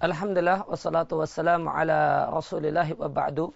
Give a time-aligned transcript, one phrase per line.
[0.00, 3.52] Alhamdulillah wassalatu wassalamu ala rasulillah wa ba'du.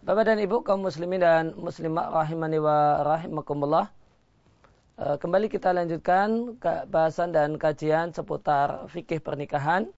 [0.00, 3.92] Bapak dan Ibu kaum muslimin dan muslimat rahimani wa rahimakumullah.
[4.96, 6.56] Eh, kembali kita lanjutkan
[6.88, 9.92] bahasan dan kajian seputar fikih pernikahan.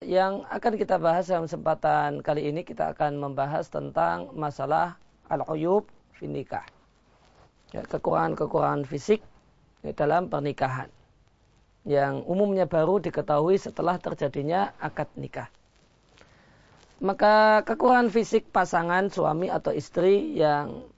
[0.00, 4.96] Yang akan kita bahas dalam kesempatan kali ini kita akan membahas tentang masalah
[5.28, 5.84] al-uyub
[6.16, 6.64] fi nikah.
[7.76, 9.20] Ya, kekurangan-kekurangan fisik
[9.84, 10.88] dalam pernikahan
[11.84, 15.52] yang umumnya baru diketahui setelah terjadinya akad nikah.
[17.04, 20.88] Maka kekurangan fisik pasangan suami atau istri yang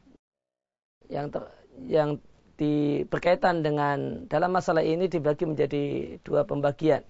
[1.11, 1.43] yang ter,
[1.91, 2.11] yang
[2.55, 7.03] di, berkaitan dengan dalam masalah ini dibagi menjadi dua pembagian.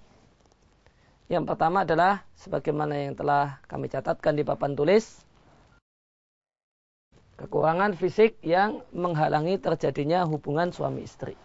[1.29, 5.27] Yang pertama adalah sebagaimana yang telah kami catatkan di papan tulis
[7.37, 11.37] kekurangan fisik yang menghalangi terjadinya hubungan suami istri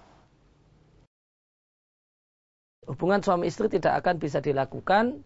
[2.92, 5.23] hubungan suami istri tidak akan bisa dilakukan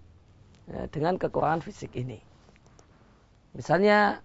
[0.69, 2.21] ya, dengan kekurangan fisik ini.
[3.57, 4.21] Misalnya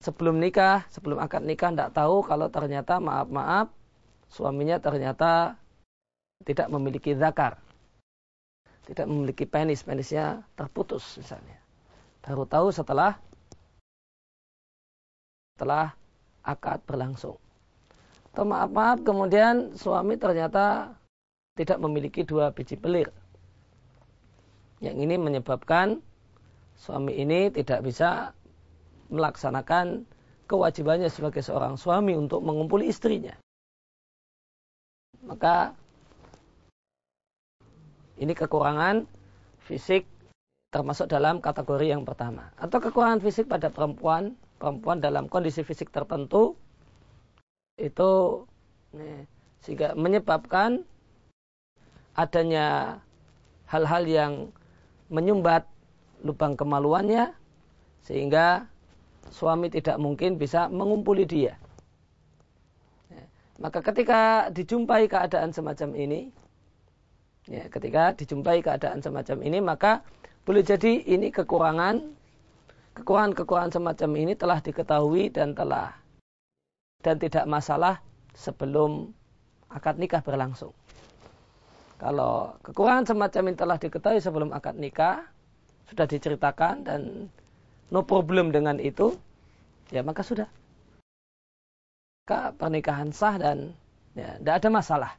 [0.00, 3.68] sebelum nikah, sebelum akad nikah tidak tahu kalau ternyata maaf-maaf
[4.32, 5.60] suaminya ternyata
[6.48, 7.60] tidak memiliki zakar.
[8.88, 11.60] Tidak memiliki penis, penisnya terputus misalnya.
[12.24, 13.20] Baru tahu setelah
[15.52, 15.92] setelah
[16.40, 17.36] akad berlangsung.
[18.32, 20.96] Atau maaf-maaf kemudian suami ternyata
[21.58, 23.10] tidak memiliki dua biji pelir.
[24.78, 25.98] Yang ini menyebabkan
[26.78, 28.30] suami ini tidak bisa
[29.10, 30.06] melaksanakan
[30.46, 33.34] kewajibannya sebagai seorang suami untuk mengumpuli istrinya.
[35.26, 35.74] Maka
[38.22, 39.02] ini kekurangan
[39.66, 40.06] fisik
[40.70, 42.54] termasuk dalam kategori yang pertama.
[42.54, 46.54] Atau kekurangan fisik pada perempuan, perempuan dalam kondisi fisik tertentu
[47.78, 48.42] itu
[49.62, 50.86] sehingga menyebabkan
[52.18, 52.98] adanya
[53.70, 54.32] hal-hal yang
[55.06, 55.62] menyumbat
[56.26, 57.30] lubang kemaluannya
[58.02, 58.66] sehingga
[59.30, 61.54] suami tidak mungkin bisa mengumpuli dia.
[63.12, 63.22] Ya,
[63.62, 66.34] maka ketika dijumpai keadaan semacam ini,
[67.46, 70.02] ya, ketika dijumpai keadaan semacam ini, maka
[70.42, 72.02] boleh jadi ini kekurangan,
[72.98, 75.94] kekurangan-kekurangan semacam ini telah diketahui dan telah
[77.04, 78.02] dan tidak masalah
[78.34, 79.14] sebelum
[79.70, 80.74] akad nikah berlangsung.
[81.98, 85.26] Kalau kekurangan semacam ini telah diketahui sebelum akad nikah,
[85.90, 87.26] sudah diceritakan dan
[87.90, 89.18] no problem dengan itu,
[89.90, 90.46] ya maka sudah.
[92.22, 93.74] Maka pernikahan sah dan
[94.14, 95.12] ya, tidak ada masalah.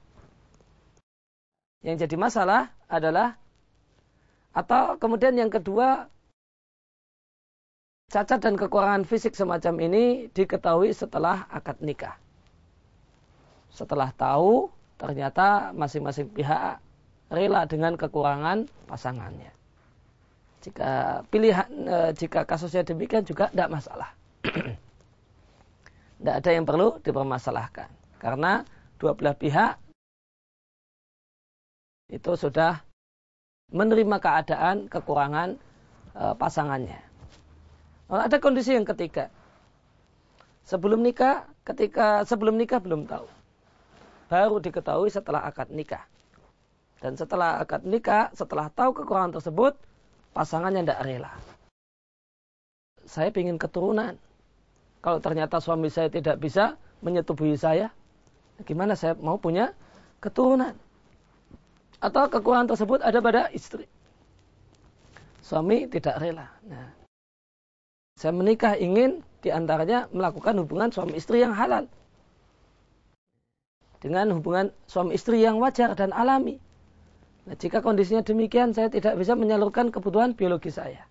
[1.83, 3.35] Yang jadi masalah adalah
[4.55, 6.07] atau kemudian yang kedua
[8.09, 12.15] cacat dan kekurangan fisik semacam ini diketahui setelah akad nikah.
[13.69, 16.83] Setelah tahu ternyata masing-masing pihak
[17.31, 19.49] rela dengan kekurangan pasangannya.
[20.59, 24.11] Jika pilihan, e, jika kasusnya demikian juga tidak masalah.
[26.19, 27.87] Tidak ada yang perlu dipermasalahkan.
[28.19, 28.67] Karena
[28.99, 29.79] dua belah pihak
[32.11, 32.83] itu sudah
[33.71, 35.55] menerima keadaan kekurangan
[36.11, 36.99] e, pasangannya.
[38.11, 39.31] Ada kondisi yang ketiga.
[40.67, 43.38] Sebelum nikah, ketika sebelum nikah belum tahu
[44.29, 46.05] baru diketahui setelah akad nikah.
[47.01, 49.73] Dan setelah akad nikah, setelah tahu kekurangan tersebut,
[50.31, 51.31] pasangannya tidak rela.
[53.09, 54.15] Saya ingin keturunan.
[55.01, 57.89] Kalau ternyata suami saya tidak bisa menyetubuhi saya,
[58.67, 59.73] gimana saya mau punya
[60.21, 60.77] keturunan?
[61.99, 63.89] Atau kekurangan tersebut ada pada istri.
[65.41, 66.51] Suami tidak rela.
[66.67, 66.93] Nah,
[68.19, 71.87] saya menikah ingin di antaranya melakukan hubungan suami istri yang halal
[73.99, 76.59] dengan hubungan suami istri yang wajar dan alami.
[77.47, 81.03] Nah, jika kondisinya demikian, saya tidak bisa menyalurkan kebutuhan biologi saya.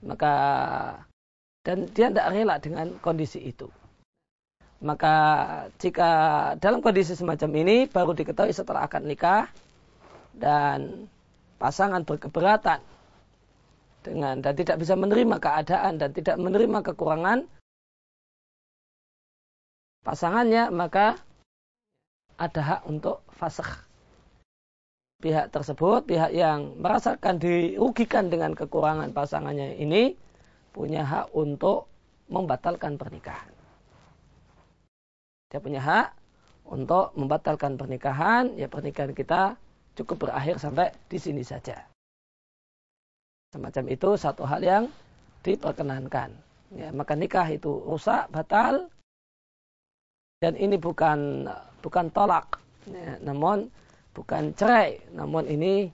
[0.00, 0.32] Maka
[1.60, 3.68] dan dia tidak rela dengan kondisi itu.
[4.80, 5.14] Maka
[5.76, 6.10] jika
[6.56, 9.52] dalam kondisi semacam ini baru diketahui setelah akad nikah
[10.32, 11.04] dan
[11.60, 12.80] pasangan berkeberatan
[14.00, 17.44] dengan dan tidak bisa menerima keadaan dan tidak menerima kekurangan
[20.04, 21.20] pasangannya maka
[22.40, 23.84] ada hak untuk fasakh.
[25.20, 30.16] Pihak tersebut pihak yang merasakan dirugikan dengan kekurangan pasangannya ini
[30.72, 31.92] punya hak untuk
[32.32, 33.52] membatalkan pernikahan.
[35.52, 36.08] Dia punya hak
[36.72, 38.56] untuk membatalkan pernikahan.
[38.56, 39.60] Ya pernikahan kita
[39.98, 41.84] cukup berakhir sampai di sini saja.
[43.52, 44.84] Semacam itu satu hal yang
[45.42, 46.32] diperkenankan.
[46.72, 48.88] Ya maka nikah itu rusak batal
[50.40, 51.44] dan ini bukan
[51.84, 52.56] bukan tolak
[52.88, 53.68] ya, namun
[54.16, 55.92] bukan cerai, namun ini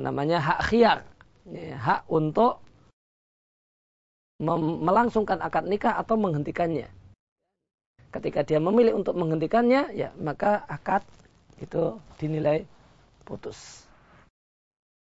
[0.00, 0.98] namanya hak khiar,
[1.52, 2.64] ya, hak untuk
[4.58, 6.88] melangsungkan akad nikah atau menghentikannya.
[8.08, 11.04] Ketika dia memilih untuk menghentikannya, ya maka akad
[11.60, 12.64] itu dinilai
[13.28, 13.84] putus.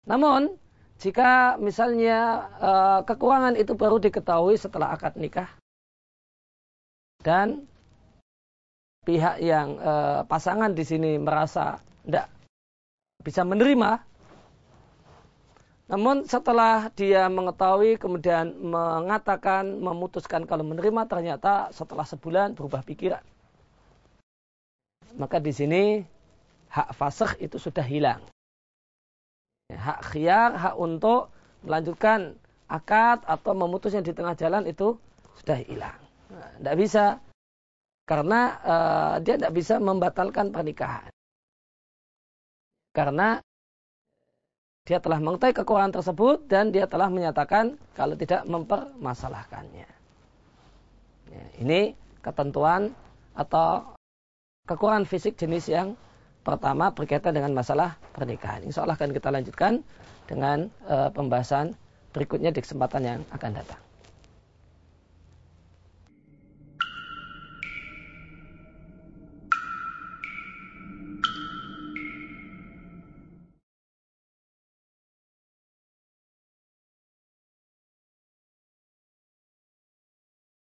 [0.09, 0.56] Namun
[0.97, 5.50] jika misalnya uh, kekurangan itu baru diketahui setelah akad nikah
[7.29, 7.69] dan
[9.05, 11.77] pihak yang uh, pasangan di sini merasa
[12.09, 12.33] tidak
[13.21, 14.09] bisa menerima
[15.89, 23.25] namun setelah dia mengetahui kemudian mengatakan memutuskan kalau menerima ternyata setelah sebulan berubah pikiran.
[25.17, 25.83] Maka di sini
[26.69, 28.21] hak fasih itu sudah hilang.
[29.73, 31.33] Hak khiar, hak untuk
[31.65, 32.37] melanjutkan
[32.69, 35.01] akad atau memutusnya di tengah jalan itu
[35.41, 36.07] sudah hilang.
[36.29, 37.19] Tidak bisa
[38.09, 41.13] karena uh, dia tidak bisa membatalkan pernikahan.
[42.97, 43.41] Karena
[44.89, 49.89] dia telah mengetahui kekurangan tersebut dan dia telah menyatakan kalau tidak mempermasalahkannya.
[51.29, 51.93] Ya, ini
[52.25, 52.97] ketentuan
[53.37, 53.93] atau
[54.65, 55.93] kekurangan fisik jenis yang
[56.41, 58.65] pertama berkaitan dengan masalah pernikahan.
[58.65, 59.85] Insya Allah akan kita lanjutkan
[60.25, 61.77] dengan uh, pembahasan
[62.17, 63.88] berikutnya di kesempatan yang akan datang.